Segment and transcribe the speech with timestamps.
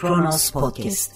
[0.00, 1.12] Kronos Podcast.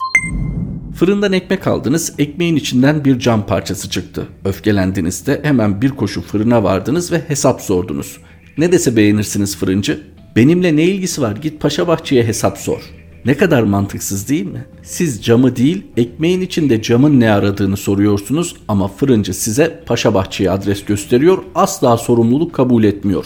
[0.95, 4.29] Fırından ekmek aldınız, ekmeğin içinden bir cam parçası çıktı.
[4.45, 8.21] Öfkelendiğinizde hemen bir koşu fırına vardınız ve hesap sordunuz.
[8.59, 10.07] Ne dese beğenirsiniz fırıncı?
[10.37, 12.81] Benimle ne ilgisi var git Paşa Bahçe'ye hesap sor.
[13.25, 14.65] Ne kadar mantıksız değil mi?
[14.83, 20.85] Siz camı değil, ekmeğin içinde camın ne aradığını soruyorsunuz ama fırıncı size Paşa Bahçe'ye adres
[20.85, 23.25] gösteriyor, asla sorumluluk kabul etmiyor.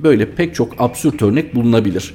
[0.00, 2.14] Böyle pek çok absürt örnek bulunabilir.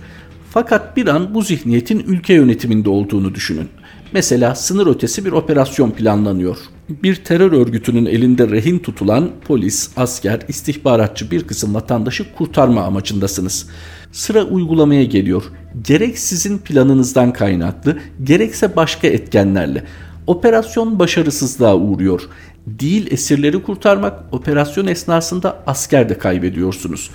[0.54, 3.70] Fakat bir an bu zihniyetin ülke yönetiminde olduğunu düşünün.
[4.14, 6.58] Mesela sınır ötesi bir operasyon planlanıyor.
[6.90, 13.70] Bir terör örgütünün elinde rehin tutulan polis, asker, istihbaratçı bir kısım vatandaşı kurtarma amacındasınız.
[14.12, 15.44] Sıra uygulamaya geliyor.
[15.84, 19.84] Gerek sizin planınızdan kaynaklı, gerekse başka etkenlerle.
[20.28, 22.22] Operasyon başarısızlığa uğruyor.
[22.68, 27.10] Değil esirleri kurtarmak, operasyon esnasında asker de kaybediyorsunuz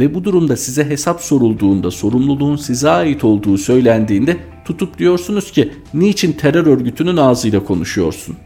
[0.00, 6.32] ve bu durumda size hesap sorulduğunda sorumluluğun size ait olduğu söylendiğinde tutup diyorsunuz ki niçin
[6.32, 8.36] terör örgütünün ağzıyla konuşuyorsun?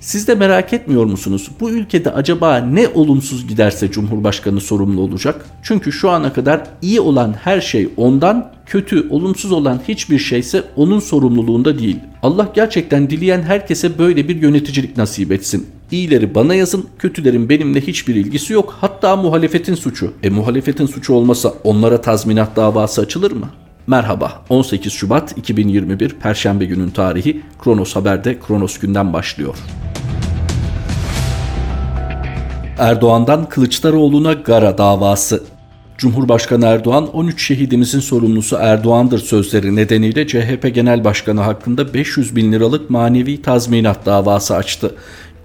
[0.00, 1.50] Siz de merak etmiyor musunuz?
[1.60, 5.46] Bu ülkede acaba ne olumsuz giderse Cumhurbaşkanı sorumlu olacak?
[5.62, 11.00] Çünkü şu ana kadar iyi olan her şey ondan, kötü, olumsuz olan hiçbir şeyse onun
[11.00, 11.96] sorumluluğunda değil.
[12.22, 15.66] Allah gerçekten dileyen herkese böyle bir yöneticilik nasip etsin.
[15.90, 18.76] İyileri bana yazın, kötülerin benimle hiçbir ilgisi yok.
[18.80, 20.12] Hatta muhalefetin suçu.
[20.22, 23.48] E muhalefetin suçu olmasa onlara tazminat davası açılır mı?
[23.86, 29.56] Merhaba, 18 Şubat 2021 Perşembe günün tarihi Kronos Haber'de Kronos günden başlıyor.
[32.78, 35.42] Erdoğan'dan Kılıçdaroğlu'na Gara davası.
[35.98, 42.90] Cumhurbaşkanı Erdoğan 13 şehidimizin sorumlusu Erdoğan'dır sözleri nedeniyle CHP Genel Başkanı hakkında 500 bin liralık
[42.90, 44.94] manevi tazminat davası açtı.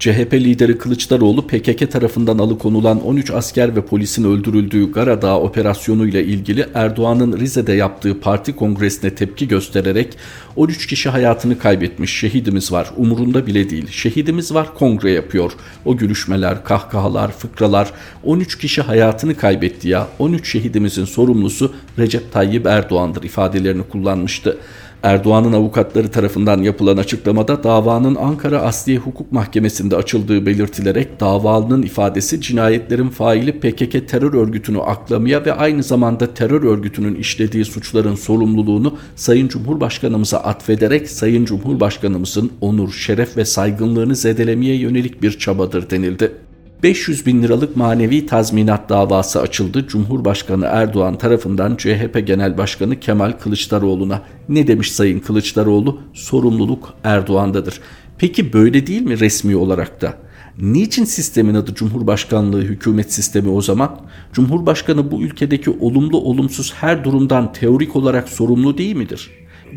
[0.02, 6.66] CHP lideri Kılıçdaroğlu PKK tarafından alıkonulan 13 asker ve polisin öldürüldüğü Garadağ operasyonu ile ilgili
[6.74, 10.16] Erdoğan'ın Rize'de yaptığı parti kongresine tepki göstererek
[10.56, 12.18] 13 kişi hayatını kaybetmiş.
[12.18, 12.90] Şehidimiz var.
[12.96, 13.86] Umurunda bile değil.
[13.90, 15.52] Şehidimiz var kongre yapıyor.
[15.84, 17.90] O gülüşmeler kahkahalar fıkralar
[18.24, 20.08] 13 kişi hayatını kaybetti ya.
[20.18, 24.58] 13 şehidimizin sorumlusu Recep Tayyip Erdoğan'dır ifadelerini kullanmıştı.
[25.02, 33.08] Erdoğan'ın avukatları tarafından yapılan açıklamada davanın Ankara Asliye Hukuk Mahkemesi'nde açıldığı belirtilerek davalının ifadesi cinayetlerin
[33.08, 40.38] faili PKK terör örgütünü aklamaya ve aynı zamanda terör örgütünün işlediği suçların sorumluluğunu Sayın Cumhurbaşkanımıza
[40.38, 46.32] atfederek Sayın Cumhurbaşkanımızın onur, şeref ve saygınlığını zedelemeye yönelik bir çabadır denildi.
[46.82, 49.86] 500 bin liralık manevi tazminat davası açıldı.
[49.88, 54.22] Cumhurbaşkanı Erdoğan tarafından CHP Genel Başkanı Kemal Kılıçdaroğlu'na.
[54.48, 56.00] Ne demiş Sayın Kılıçdaroğlu?
[56.12, 57.80] Sorumluluk Erdoğan'dadır.
[58.18, 60.14] Peki böyle değil mi resmi olarak da?
[60.58, 64.00] Niçin sistemin adı Cumhurbaşkanlığı hükümet sistemi o zaman?
[64.32, 69.30] Cumhurbaşkanı bu ülkedeki olumlu olumsuz her durumdan teorik olarak sorumlu değil midir?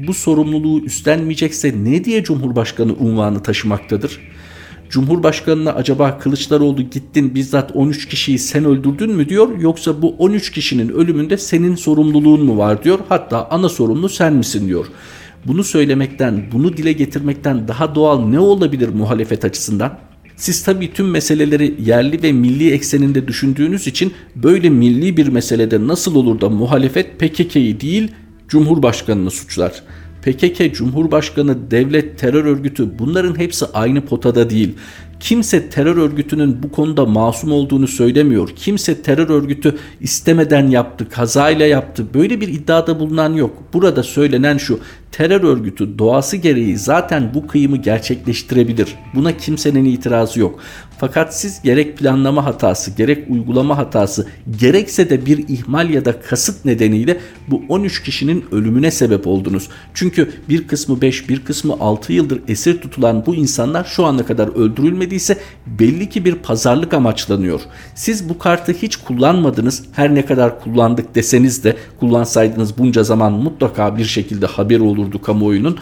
[0.07, 4.19] Bu sorumluluğu üstlenmeyecekse ne diye Cumhurbaşkanı unvanı taşımaktadır?
[4.89, 10.89] Cumhurbaşkanına acaba Kılıçdaroğlu gittin bizzat 13 kişiyi sen öldürdün mü diyor yoksa bu 13 kişinin
[10.89, 14.85] ölümünde senin sorumluluğun mu var diyor hatta ana sorumlu sen misin diyor.
[15.45, 19.97] Bunu söylemekten, bunu dile getirmekten daha doğal ne olabilir muhalefet açısından?
[20.35, 26.15] Siz tabii tüm meseleleri yerli ve milli ekseninde düşündüğünüz için böyle milli bir meselede nasıl
[26.15, 28.11] olur da muhalefet PKK'yı değil
[28.47, 29.83] Cumhurbaşkanını suçlar?
[30.25, 34.75] PKK, Cumhurbaşkanı, devlet, terör örgütü bunların hepsi aynı potada değil.
[35.19, 38.49] Kimse terör örgütünün bu konuda masum olduğunu söylemiyor.
[38.55, 42.05] Kimse terör örgütü istemeden yaptı, kazayla yaptı.
[42.13, 43.63] Böyle bir iddiada bulunan yok.
[43.73, 44.79] Burada söylenen şu
[45.17, 48.95] terör örgütü doğası gereği zaten bu kıyımı gerçekleştirebilir.
[49.13, 50.59] Buna kimsenin itirazı yok.
[50.97, 54.27] Fakat siz gerek planlama hatası, gerek uygulama hatası,
[54.59, 57.17] gerekse de bir ihmal ya da kasıt nedeniyle
[57.47, 59.69] bu 13 kişinin ölümüne sebep oldunuz.
[59.93, 64.47] Çünkü bir kısmı 5, bir kısmı 6 yıldır esir tutulan bu insanlar şu ana kadar
[64.47, 65.37] öldürülmediyse
[65.67, 67.61] belli ki bir pazarlık amaçlanıyor.
[67.95, 69.83] Siz bu kartı hiç kullanmadınız.
[69.91, 75.21] Her ne kadar kullandık deseniz de kullansaydınız bunca zaman mutlaka bir şekilde haber olur olurdu
[75.21, 75.77] kamuoyunun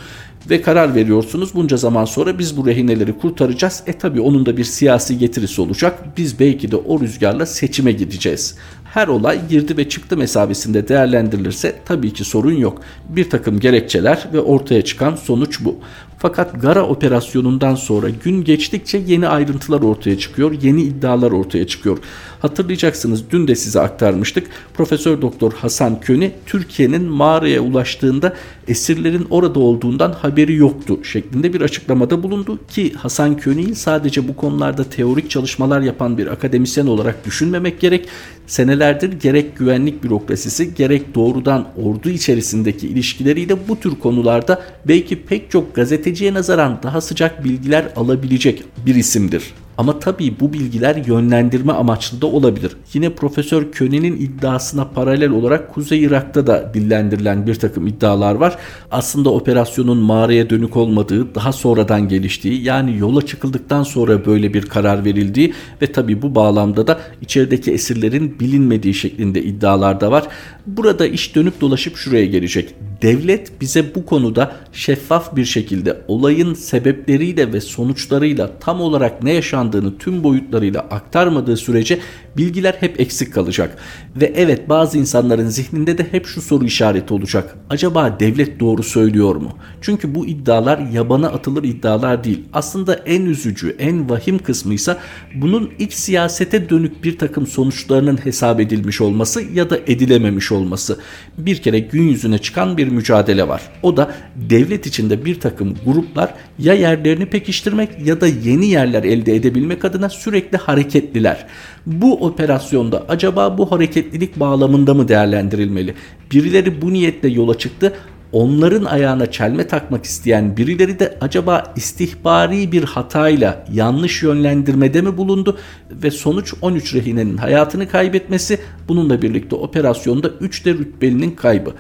[0.50, 1.56] ve karar veriyorsunuz.
[1.56, 3.84] Bunca zaman sonra biz bu rehineleri kurtaracağız.
[3.88, 6.18] E tabi onun da bir siyasi getirisi olacak.
[6.18, 8.58] Biz belki de o rüzgarla seçime gideceğiz.
[8.94, 12.82] Her olay girdi ve çıktı mesabesinde değerlendirilirse tabii ki sorun yok.
[13.10, 15.76] Bir takım gerekçeler ve ortaya çıkan sonuç bu.
[16.24, 21.98] Fakat Gara operasyonundan sonra gün geçtikçe yeni ayrıntılar ortaya çıkıyor, yeni iddialar ortaya çıkıyor.
[22.40, 24.48] Hatırlayacaksınız dün de size aktarmıştık.
[24.74, 28.34] Profesör Doktor Hasan Köni Türkiye'nin mağaraya ulaştığında
[28.68, 34.84] esirlerin orada olduğundan haberi yoktu şeklinde bir açıklamada bulundu ki Hasan Köni'yi sadece bu konularda
[34.84, 38.08] teorik çalışmalar yapan bir akademisyen olarak düşünmemek gerek.
[38.48, 45.52] Seneler senelerdir gerek güvenlik bürokrasisi gerek doğrudan ordu içerisindeki ilişkileriyle bu tür konularda belki pek
[45.52, 49.54] çok gazeteciye nazaran daha sıcak bilgiler alabilecek bir isimdir.
[49.78, 52.72] Ama tabii bu bilgiler yönlendirme amaçlı da olabilir.
[52.94, 58.58] Yine Profesör Köne'nin iddiasına paralel olarak Kuzey Irak'ta da dillendirilen bir takım iddialar var.
[58.92, 65.06] Aslında operasyonun mağaraya dönük olmadığı, daha sonradan geliştiği yani yola çıkıldıktan sonra böyle bir karar
[65.06, 70.28] verildiği ve tabii bu bağlamda da içerideki esirlerin bilinmediği şeklinde iddialar da var.
[70.68, 72.76] Burada iş dönüp dolaşıp şuraya gelecek.
[73.04, 79.98] Devlet bize bu konuda şeffaf bir şekilde olayın sebepleriyle ve sonuçlarıyla tam olarak ne yaşandığını
[79.98, 82.00] tüm boyutlarıyla aktarmadığı sürece
[82.38, 83.78] bilgiler hep eksik kalacak.
[84.16, 87.58] Ve evet bazı insanların zihninde de hep şu soru işareti olacak.
[87.70, 89.58] Acaba devlet doğru söylüyor mu?
[89.82, 92.44] Çünkü bu iddialar yabana atılır iddialar değil.
[92.54, 94.98] Aslında en üzücü, en vahim kısmı ise
[95.36, 101.00] bunun iç siyasete dönük bir takım sonuçlarının hesap edilmiş olması ya da edilememiş olması.
[101.38, 103.62] Bir kere gün yüzüne çıkan bir mücadele var.
[103.84, 109.36] O da devlet içinde bir takım gruplar ya yerlerini pekiştirmek ya da yeni yerler elde
[109.36, 111.46] edebilmek adına sürekli hareketliler.
[111.86, 115.96] Bu operasyonda acaba bu hareketlilik bağlamında mı değerlendirilmeli?
[116.32, 117.94] Birileri bu niyetle yola çıktı
[118.34, 125.58] onların ayağına çelme takmak isteyen birileri de acaba istihbari bir hatayla yanlış yönlendirmede mi bulundu
[125.92, 131.74] ve sonuç 13 rehinenin hayatını kaybetmesi bununla birlikte operasyonda 3 de rütbelinin kaybı.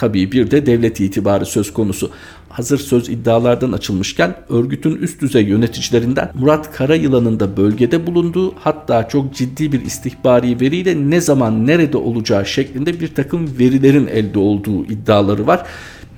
[0.00, 2.10] Tabii bir de devlet itibarı söz konusu.
[2.48, 9.34] Hazır söz iddialardan açılmışken örgütün üst düzey yöneticilerinden Murat Karayılan'ın da bölgede bulunduğu hatta çok
[9.34, 15.46] ciddi bir istihbari veriyle ne zaman nerede olacağı şeklinde bir takım verilerin elde olduğu iddiaları
[15.46, 15.66] var.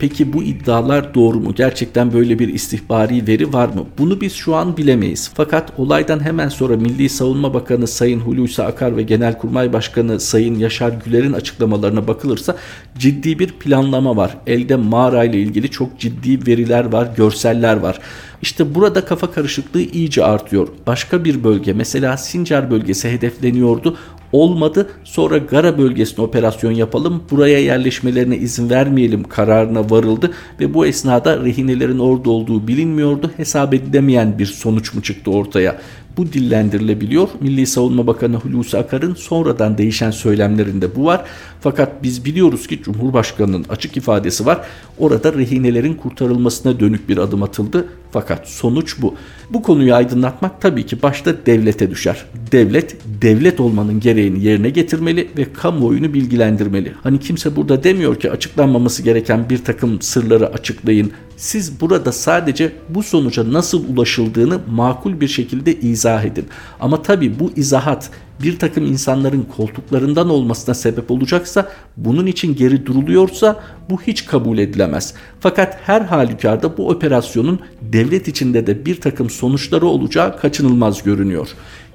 [0.03, 1.55] Peki bu iddialar doğru mu?
[1.55, 3.87] Gerçekten böyle bir istihbari veri var mı?
[3.99, 5.31] Bunu biz şu an bilemeyiz.
[5.35, 10.93] Fakat olaydan hemen sonra Milli Savunma Bakanı Sayın Hulusi Akar ve Genelkurmay Başkanı Sayın Yaşar
[11.05, 12.57] Güler'in açıklamalarına bakılırsa
[12.99, 14.37] ciddi bir planlama var.
[14.47, 17.99] Elde mağara ile ilgili çok ciddi veriler var, görseller var.
[18.43, 20.69] İşte burada kafa karışıklığı iyice artıyor.
[20.87, 23.97] Başka bir bölge mesela Sincar bölgesi hedefleniyordu
[24.33, 24.91] olmadı.
[25.05, 27.23] Sonra Gara bölgesine operasyon yapalım.
[27.31, 30.31] Buraya yerleşmelerine izin vermeyelim kararına varıldı
[30.61, 33.31] ve bu esnada rehinelerin orada olduğu bilinmiyordu.
[33.37, 35.79] Hesap edilemeyen bir sonuç mu çıktı ortaya?
[36.17, 37.29] Bu dillendirilebiliyor.
[37.41, 41.25] Milli Savunma Bakanı Hulusi Akar'ın sonradan değişen söylemlerinde bu var.
[41.61, 44.61] Fakat biz biliyoruz ki Cumhurbaşkanı'nın açık ifadesi var.
[44.99, 47.87] Orada rehinelerin kurtarılmasına dönük bir adım atıldı.
[48.11, 49.15] Fakat sonuç bu.
[49.51, 52.25] Bu konuyu aydınlatmak tabii ki başta devlete düşer.
[52.53, 56.93] Devlet, devlet olmanın gereğini yerine getirmeli ve kamuoyunu bilgilendirmeli.
[57.03, 61.13] Hani kimse burada demiyor ki açıklanmaması gereken bir takım sırları açıklayın.
[61.43, 66.47] Siz burada sadece bu sonuca nasıl ulaşıldığını makul bir şekilde izah edin.
[66.81, 68.11] Ama tabii bu izahat
[68.43, 75.15] bir takım insanların koltuklarından olmasına sebep olacaksa bunun için geri duruluyorsa bu hiç kabul edilemez.
[75.41, 81.49] Fakat her halükarda bu operasyonun devlet içinde de bir takım sonuçları olacağı kaçınılmaz görünüyor.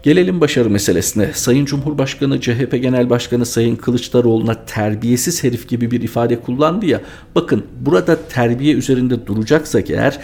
[0.04, 1.34] Gelelim başarı meselesine.
[1.34, 7.02] Sayın Cumhurbaşkanı CHP Genel Başkanı Sayın Kılıçdaroğlu'na terbiyesiz herif gibi bir ifade kullandı ya.
[7.36, 10.20] Bakın burada terbiye üzerinde duracaksak eğer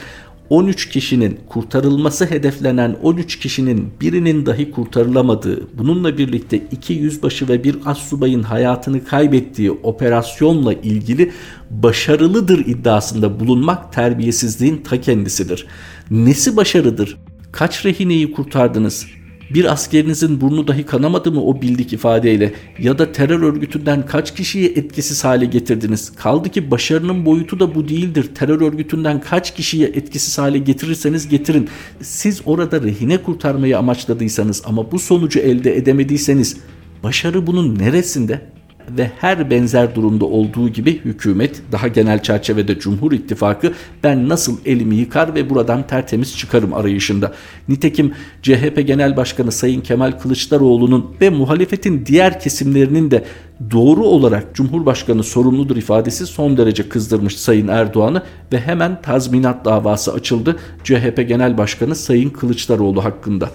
[0.49, 7.75] 13 kişinin kurtarılması hedeflenen 13 kişinin birinin dahi kurtarılamadığı, bununla birlikte iki yüzbaşı ve bir
[7.85, 11.31] assubayın hayatını kaybettiği operasyonla ilgili
[11.69, 15.67] başarılıdır iddiasında bulunmak terbiyesizliğin ta kendisidir.
[16.11, 17.17] Nesi başarıdır?
[17.51, 19.05] Kaç rehineyi kurtardınız?
[19.53, 24.69] Bir askerinizin burnu dahi kanamadı mı o bildik ifadeyle ya da terör örgütünden kaç kişiyi
[24.69, 26.15] etkisiz hale getirdiniz?
[26.15, 28.29] Kaldı ki başarının boyutu da bu değildir.
[28.35, 31.69] Terör örgütünden kaç kişiyi etkisiz hale getirirseniz getirin.
[32.01, 36.57] Siz orada rehine kurtarmayı amaçladıysanız ama bu sonucu elde edemediyseniz
[37.03, 38.52] başarı bunun neresinde?
[38.97, 43.73] Ve her benzer durumda olduğu gibi hükümet daha genel çerçevede Cumhur İttifakı
[44.03, 47.33] ben nasıl elimi yıkar ve buradan tertemiz çıkarım arayışında.
[47.69, 53.23] Nitekim CHP Genel Başkanı Sayın Kemal Kılıçdaroğlu'nun ve muhalefetin diğer kesimlerinin de
[53.71, 58.23] doğru olarak Cumhurbaşkanı sorumludur ifadesi son derece kızdırmış Sayın Erdoğan'ı
[58.53, 63.49] ve hemen tazminat davası açıldı CHP Genel Başkanı Sayın Kılıçdaroğlu hakkında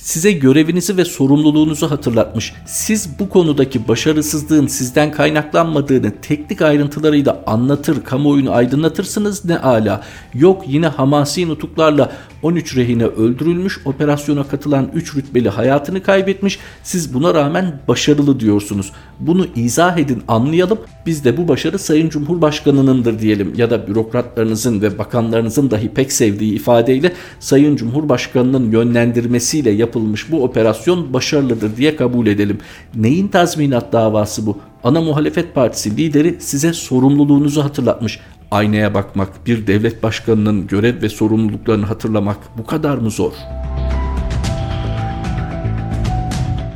[0.00, 2.52] size görevinizi ve sorumluluğunuzu hatırlatmış.
[2.66, 10.02] Siz bu konudaki başarısızlığın sizden kaynaklanmadığını teknik ayrıntılarıyla anlatır, kamuoyunu aydınlatırsınız ne ala.
[10.34, 16.58] Yok yine hamasi nutuklarla 13 rehine öldürülmüş, operasyona katılan 3 rütbeli hayatını kaybetmiş.
[16.82, 18.92] Siz buna rağmen başarılı diyorsunuz.
[19.20, 20.78] Bunu izah edin, anlayalım.
[21.06, 26.54] Biz de bu başarı Sayın Cumhurbaşkanınındır diyelim ya da bürokratlarınızın ve bakanlarınızın dahi pek sevdiği
[26.54, 32.58] ifadeyle Sayın Cumhurbaşkanının yönlendirmesiyle yapılmış yapılmış bu operasyon başarılıdır diye kabul edelim.
[32.94, 34.58] Neyin tazminat davası bu?
[34.84, 38.20] Ana muhalefet partisi lideri size sorumluluğunuzu hatırlatmış.
[38.50, 43.89] Aynaya bakmak, bir devlet başkanının görev ve sorumluluklarını hatırlamak bu kadar mı zor?''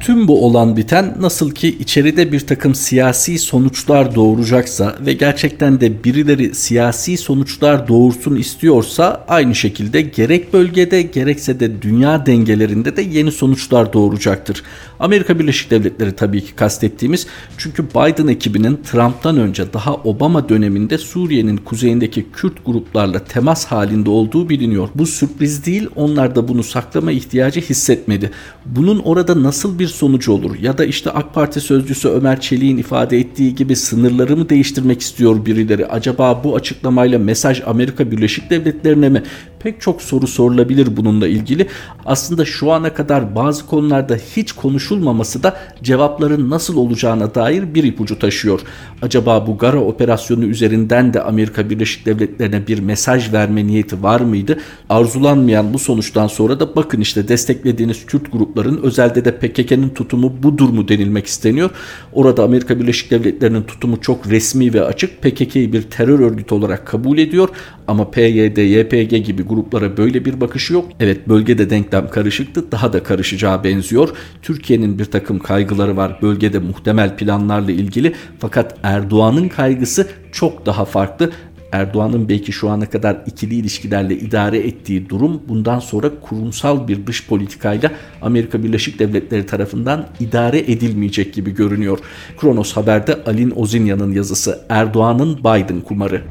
[0.04, 6.04] Tüm bu olan biten nasıl ki içeride bir takım siyasi sonuçlar doğuracaksa ve gerçekten de
[6.04, 13.32] birileri siyasi sonuçlar doğursun istiyorsa aynı şekilde gerek bölgede gerekse de dünya dengelerinde de yeni
[13.32, 14.62] sonuçlar doğuracaktır.
[15.00, 17.26] Amerika Birleşik Devletleri tabii ki kastettiğimiz
[17.58, 24.48] çünkü Biden ekibinin Trump'tan önce daha Obama döneminde Suriye'nin kuzeyindeki Kürt gruplarla temas halinde olduğu
[24.48, 24.88] biliniyor.
[24.94, 28.30] Bu sürpriz değil onlar da bunu saklama ihtiyacı hissetmedi.
[28.66, 30.56] Bunun orada nasıl bir sonucu olur?
[30.60, 35.46] Ya da işte AK Parti sözcüsü Ömer Çelik'in ifade ettiği gibi sınırları mı değiştirmek istiyor
[35.46, 35.86] birileri?
[35.86, 39.22] Acaba bu açıklamayla mesaj Amerika Birleşik Devletleri'ne mi?
[39.64, 41.66] Pek çok soru sorulabilir bununla ilgili.
[42.06, 48.18] Aslında şu ana kadar bazı konularda hiç konuşulmaması da cevapların nasıl olacağına dair bir ipucu
[48.18, 48.60] taşıyor.
[49.02, 54.58] Acaba bu Gara operasyonu üzerinden de Amerika Birleşik Devletleri'ne bir mesaj verme niyeti var mıydı?
[54.88, 60.68] Arzulanmayan bu sonuçtan sonra da bakın işte desteklediğiniz Kürt grupların özelde de PKK'nın tutumu budur
[60.68, 61.70] mu denilmek isteniyor.
[62.12, 65.22] Orada Amerika Birleşik Devletleri'nin tutumu çok resmi ve açık.
[65.22, 67.48] PKK'yı bir terör örgütü olarak kabul ediyor
[67.86, 70.88] ama PYD, YPG gibi gruplara böyle bir bakışı yok.
[71.00, 72.72] Evet bölgede denklem karışıktı.
[72.72, 74.08] Daha da karışacağı benziyor.
[74.42, 78.14] Türkiye'nin bir takım kaygıları var bölgede muhtemel planlarla ilgili.
[78.38, 81.30] Fakat Erdoğan'ın kaygısı çok daha farklı.
[81.72, 87.26] Erdoğan'ın belki şu ana kadar ikili ilişkilerle idare ettiği durum bundan sonra kurumsal bir dış
[87.26, 87.92] politikayla
[88.22, 91.98] Amerika Birleşik Devletleri tarafından idare edilmeyecek gibi görünüyor.
[92.38, 96.22] Kronos Haber'de Alin Ozinya'nın yazısı Erdoğan'ın Biden kumarı.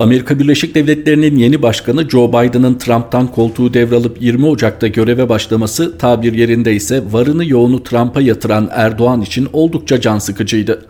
[0.00, 6.32] Amerika Birleşik Devletleri'nin yeni başkanı Joe Biden'ın Trump'tan koltuğu devralıp 20 Ocak'ta göreve başlaması tabir
[6.32, 10.86] yerinde ise varını yoğunu Trump'a yatıran Erdoğan için oldukça can sıkıcıydı.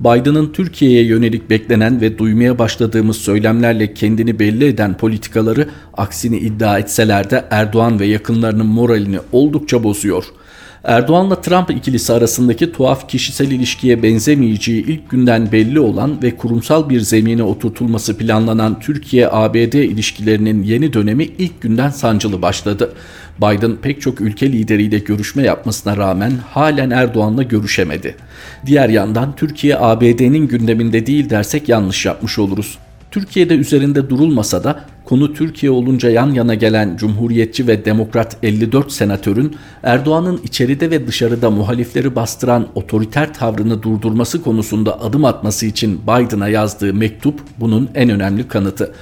[0.00, 7.30] Biden'ın Türkiye'ye yönelik beklenen ve duymaya başladığımız söylemlerle kendini belli eden politikaları aksini iddia etseler
[7.30, 10.24] de Erdoğan ve yakınlarının moralini oldukça bozuyor.
[10.86, 17.00] Erdoğan'la Trump ikilisi arasındaki tuhaf kişisel ilişkiye benzemeyeceği ilk günden belli olan ve kurumsal bir
[17.00, 22.92] zemine oturtulması planlanan Türkiye-ABD ilişkilerinin yeni dönemi ilk günden sancılı başladı.
[23.38, 28.16] Biden pek çok ülke lideriyle görüşme yapmasına rağmen halen Erdoğan'la görüşemedi.
[28.66, 32.78] Diğer yandan Türkiye ABD'nin gündeminde değil dersek yanlış yapmış oluruz.
[33.16, 39.56] Türkiye'de üzerinde durulmasa da konu Türkiye olunca yan yana gelen Cumhuriyetçi ve Demokrat 54 senatörün
[39.82, 46.94] Erdoğan'ın içeride ve dışarıda muhalifleri bastıran otoriter tavrını durdurması konusunda adım atması için Biden'a yazdığı
[46.94, 48.94] mektup bunun en önemli kanıtı.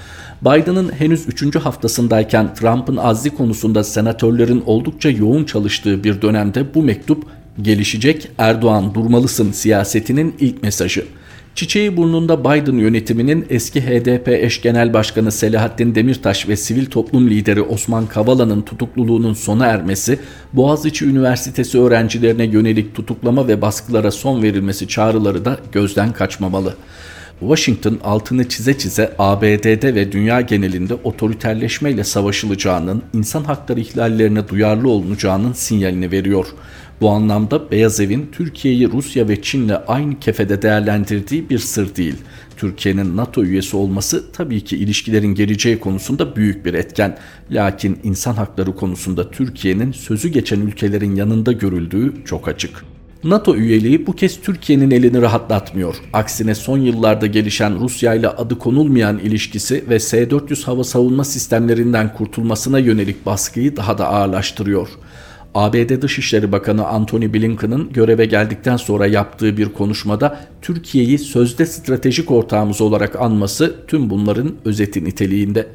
[0.42, 1.56] Biden'ın henüz 3.
[1.56, 7.26] haftasındayken Trump'ın azli konusunda senatörlerin oldukça yoğun çalıştığı bir dönemde bu mektup
[7.62, 11.04] gelişecek Erdoğan durmalısın siyasetinin ilk mesajı.
[11.54, 17.62] Çiçeği burnunda Biden yönetiminin eski HDP eş genel başkanı Selahattin Demirtaş ve sivil toplum lideri
[17.62, 20.18] Osman Kavala'nın tutukluluğunun sona ermesi,
[20.52, 26.74] Boğaziçi Üniversitesi öğrencilerine yönelik tutuklama ve baskılara son verilmesi çağrıları da gözden kaçmamalı.
[27.40, 35.52] Washington altını çize çize ABD'de ve dünya genelinde otoriterleşmeyle savaşılacağının, insan hakları ihlallerine duyarlı olunacağının
[35.52, 36.46] sinyalini veriyor.
[37.04, 42.14] Bu anlamda Beyaz Evin Türkiye'yi Rusya ve Çin'le aynı kefede değerlendirdiği bir sır değil.
[42.56, 47.18] Türkiye'nin NATO üyesi olması tabii ki ilişkilerin geleceği konusunda büyük bir etken.
[47.50, 52.84] Lakin insan hakları konusunda Türkiye'nin sözü geçen ülkelerin yanında görüldüğü çok açık.
[53.24, 55.96] NATO üyeliği bu kez Türkiye'nin elini rahatlatmıyor.
[56.12, 62.78] Aksine son yıllarda gelişen Rusya ile adı konulmayan ilişkisi ve S-400 hava savunma sistemlerinden kurtulmasına
[62.78, 64.88] yönelik baskıyı daha da ağırlaştırıyor.
[65.54, 72.80] ABD Dışişleri Bakanı Antony Blinken'ın göreve geldikten sonra yaptığı bir konuşmada Türkiye'yi sözde stratejik ortağımız
[72.80, 75.66] olarak anması tüm bunların özeti niteliğinde.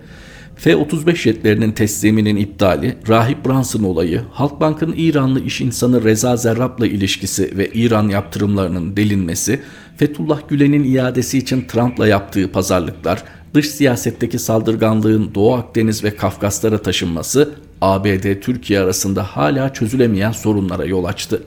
[0.56, 7.70] F-35 jetlerinin tesliminin iptali, Rahip Brunson olayı, Halkbank'ın İranlı iş insanı Reza Zerrab'la ilişkisi ve
[7.74, 9.60] İran yaptırımlarının delinmesi,
[9.98, 17.50] Fethullah Gülen'in iadesi için Trump'la yaptığı pazarlıklar, dış siyasetteki saldırganlığın Doğu Akdeniz ve Kafkaslara taşınması
[17.82, 21.44] ABD-Türkiye arasında hala çözülemeyen sorunlara yol açtı.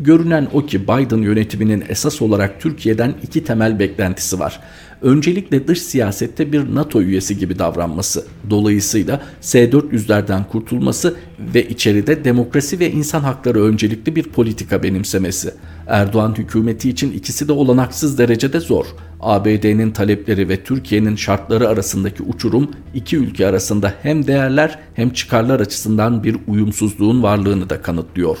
[0.00, 4.60] Görünen o ki Biden yönetiminin esas olarak Türkiye'den iki temel beklentisi var.
[5.02, 12.90] Öncelikle dış siyasette bir NATO üyesi gibi davranması, dolayısıyla S-400'lerden kurtulması ve içeride demokrasi ve
[12.90, 15.54] insan hakları öncelikli bir politika benimsemesi.
[15.86, 18.86] Erdoğan hükümeti için ikisi de olanaksız derecede zor
[19.24, 26.24] ABD'nin talepleri ve Türkiye'nin şartları arasındaki uçurum iki ülke arasında hem değerler hem çıkarlar açısından
[26.24, 28.38] bir uyumsuzluğun varlığını da kanıtlıyor.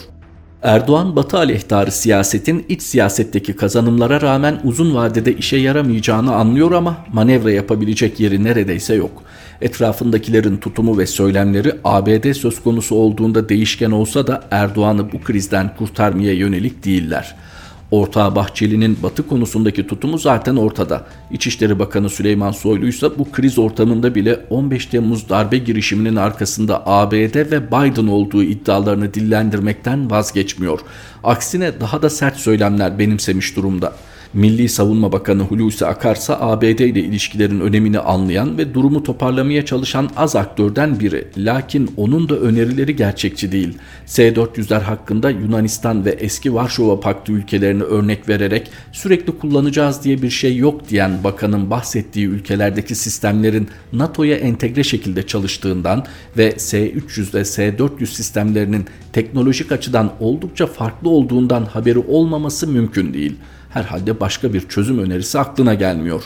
[0.64, 7.50] Erdoğan Batı aleyhtarı siyasetin iç siyasetteki kazanımlara rağmen uzun vadede işe yaramayacağını anlıyor ama manevra
[7.50, 9.22] yapabilecek yeri neredeyse yok.
[9.60, 16.32] Etrafındakilerin tutumu ve söylemleri ABD söz konusu olduğunda değişken olsa da Erdoğan'ı bu krizden kurtarmaya
[16.32, 17.36] yönelik değiller.
[17.94, 21.06] Ortağı Bahçeli'nin batı konusundaki tutumu zaten ortada.
[21.30, 27.50] İçişleri Bakanı Süleyman Soylu ise bu kriz ortamında bile 15 Temmuz darbe girişiminin arkasında ABD
[27.50, 30.80] ve Biden olduğu iddialarını dillendirmekten vazgeçmiyor.
[31.24, 33.92] Aksine daha da sert söylemler benimsemiş durumda.
[34.34, 40.10] Milli Savunma Bakanı Hulusi Akar ise ABD ile ilişkilerin önemini anlayan ve durumu toparlamaya çalışan
[40.16, 41.28] az aktörden biri.
[41.36, 43.78] Lakin onun da önerileri gerçekçi değil.
[44.06, 50.56] S-400'ler hakkında Yunanistan ve eski Varşova Paktı ülkelerini örnek vererek sürekli kullanacağız diye bir şey
[50.56, 56.04] yok diyen bakanın bahsettiği ülkelerdeki sistemlerin NATO'ya entegre şekilde çalıştığından
[56.36, 63.36] ve S-300 ve S-400 sistemlerinin teknolojik açıdan oldukça farklı olduğundan haberi olmaması mümkün değil
[63.74, 66.22] herhalde başka bir çözüm önerisi aklına gelmiyor.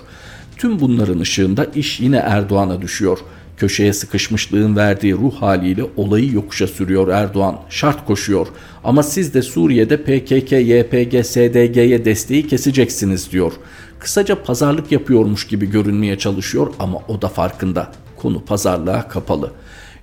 [0.56, 3.18] Tüm bunların ışığında iş yine Erdoğan'a düşüyor.
[3.56, 7.56] Köşeye sıkışmışlığın verdiği ruh haliyle olayı yokuşa sürüyor Erdoğan.
[7.70, 8.46] Şart koşuyor.
[8.84, 13.52] Ama siz de Suriye'de PKK, YPG, SDG'ye desteği keseceksiniz diyor.
[13.98, 17.92] Kısaca pazarlık yapıyormuş gibi görünmeye çalışıyor ama o da farkında.
[18.16, 19.52] Konu pazarlığa kapalı.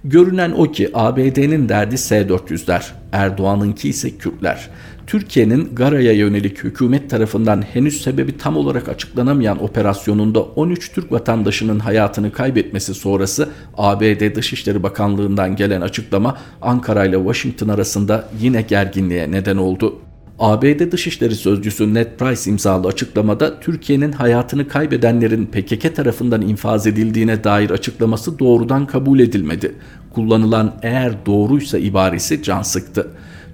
[0.04, 4.70] Görünen o ki ABD'nin derdi S-400'ler, Erdoğan'ınki ise Kürtler.
[5.08, 12.32] Türkiye'nin Gara'ya yönelik hükümet tarafından henüz sebebi tam olarak açıklanamayan operasyonunda 13 Türk vatandaşının hayatını
[12.32, 20.00] kaybetmesi sonrası ABD Dışişleri Bakanlığı'ndan gelen açıklama Ankara ile Washington arasında yine gerginliğe neden oldu.
[20.40, 27.70] ABD Dışişleri Sözcüsü Ned Price imzalı açıklamada Türkiye'nin hayatını kaybedenlerin PKK tarafından infaz edildiğine dair
[27.70, 29.76] açıklaması doğrudan kabul edilmedi.
[30.14, 33.08] Kullanılan eğer doğruysa ibaresi can sıktı.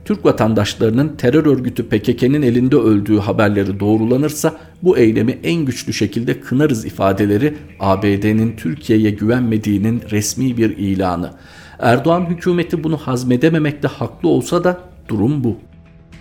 [0.06, 6.86] Türk vatandaşlarının terör örgütü PKK'nın elinde öldüğü haberleri doğrulanırsa bu eylemi en güçlü şekilde kınarız
[6.86, 11.32] ifadeleri ABD'nin Türkiye'ye güvenmediğinin resmi bir ilanı.
[11.80, 15.58] Erdoğan hükümeti bunu hazmedememekte haklı olsa da durum bu.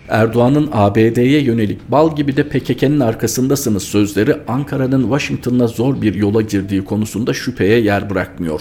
[0.09, 6.85] Erdoğan'ın ABD'ye yönelik bal gibi de PKK'nın arkasındasınız sözleri Ankara'nın Washington'la zor bir yola girdiği
[6.85, 8.61] konusunda şüpheye yer bırakmıyor.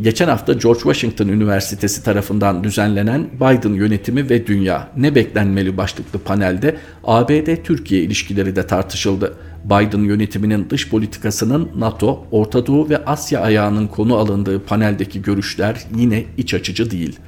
[0.00, 6.76] Geçen hafta George Washington Üniversitesi tarafından düzenlenen Biden yönetimi ve dünya ne beklenmeli başlıklı panelde
[7.04, 9.34] ABD-Türkiye ilişkileri de tartışıldı.
[9.64, 16.24] Biden yönetiminin dış politikasının NATO, Orta Doğu ve Asya ayağının konu alındığı paneldeki görüşler yine
[16.36, 17.18] iç açıcı değil.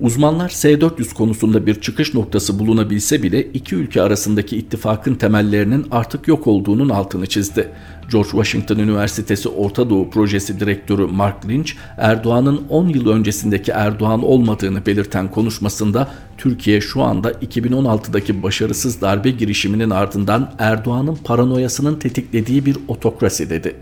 [0.00, 6.46] Uzmanlar S-400 konusunda bir çıkış noktası bulunabilse bile iki ülke arasındaki ittifakın temellerinin artık yok
[6.46, 7.68] olduğunun altını çizdi.
[8.12, 14.86] George Washington Üniversitesi Orta Doğu Projesi Direktörü Mark Lynch, Erdoğan'ın 10 yıl öncesindeki Erdoğan olmadığını
[14.86, 23.50] belirten konuşmasında Türkiye şu anda 2016'daki başarısız darbe girişiminin ardından Erdoğan'ın paranoyasının tetiklediği bir otokrasi
[23.50, 23.76] dedi.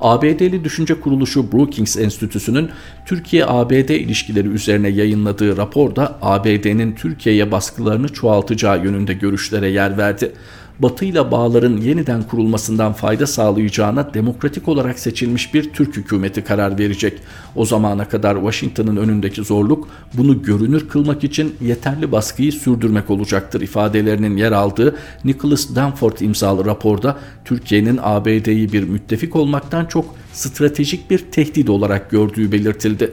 [0.00, 2.70] ABD'li düşünce kuruluşu Brookings Enstitüsü'nün
[3.06, 10.32] Türkiye-ABD ilişkileri üzerine yayınladığı raporda ABD'nin Türkiye'ye baskılarını çoğaltacağı yönünde görüşlere yer verdi.
[10.78, 17.18] Batı ile bağların yeniden kurulmasından fayda sağlayacağına demokratik olarak seçilmiş bir Türk hükümeti karar verecek.
[17.56, 24.36] O zamana kadar Washington'ın önündeki zorluk bunu görünür kılmak için yeterli baskıyı sürdürmek olacaktır ifadelerinin
[24.36, 31.70] yer aldığı Nicholas Danforth imzalı raporda Türkiye'nin ABD'yi bir müttefik olmaktan çok stratejik bir tehdit
[31.70, 33.12] olarak gördüğü belirtildi.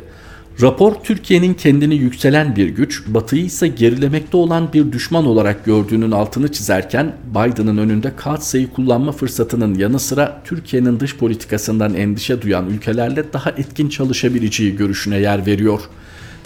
[0.62, 6.52] Rapor Türkiye'nin kendini yükselen bir güç, Batı'yı ise gerilemekte olan bir düşman olarak gördüğünün altını
[6.52, 13.34] çizerken Biden'ın önünde kağıt sayı kullanma fırsatının yanı sıra Türkiye'nin dış politikasından endişe duyan ülkelerle
[13.34, 15.80] daha etkin çalışabileceği görüşüne yer veriyor.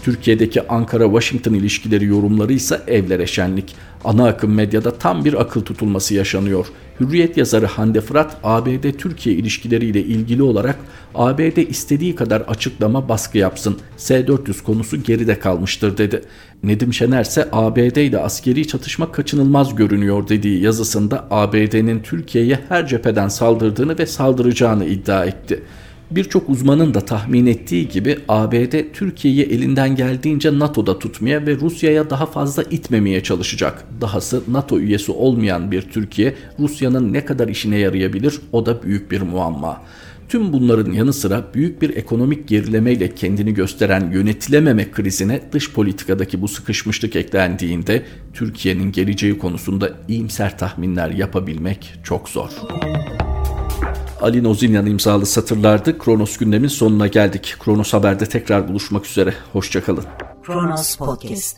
[0.03, 3.75] Türkiye'deki Ankara-Washington ilişkileri yorumları ise evlere şenlik.
[4.03, 6.65] Ana akım medyada tam bir akıl tutulması yaşanıyor.
[6.99, 10.75] Hürriyet yazarı Hande Fırat, ABD-Türkiye ilişkileriyle ilgili olarak
[11.15, 16.21] ABD istediği kadar açıklama baskı yapsın, S-400 konusu geride kalmıştır dedi.
[16.63, 23.27] Nedim Şener ise ABD ile askeri çatışma kaçınılmaz görünüyor dediği yazısında ABD'nin Türkiye'ye her cepheden
[23.27, 25.63] saldırdığını ve saldıracağını iddia etti.
[26.11, 32.25] Birçok uzmanın da tahmin ettiği gibi ABD Türkiye'yi elinden geldiğince NATO'da tutmaya ve Rusya'ya daha
[32.25, 33.85] fazla itmemeye çalışacak.
[34.01, 39.21] Dahası NATO üyesi olmayan bir Türkiye Rusya'nın ne kadar işine yarayabilir o da büyük bir
[39.21, 39.81] muamma.
[40.29, 46.47] Tüm bunların yanı sıra büyük bir ekonomik gerilemeyle kendini gösteren yönetilememe krizine dış politikadaki bu
[46.47, 52.49] sıkışmışlık eklendiğinde Türkiye'nin geleceği konusunda iyimser tahminler yapabilmek çok zor.
[54.21, 55.97] Ali Nozinyan imzalı satırlardı.
[55.97, 57.55] Kronos gündemin sonuna geldik.
[57.59, 59.33] Kronos Haber'de tekrar buluşmak üzere.
[59.53, 60.05] Hoşçakalın.
[60.43, 61.57] Kronos Podcast